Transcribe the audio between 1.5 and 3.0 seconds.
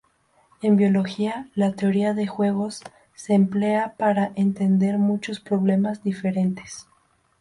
la teoría de juegos